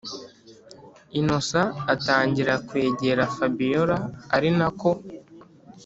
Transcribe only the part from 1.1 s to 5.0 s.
innocent atangira kwegera fabiora arinako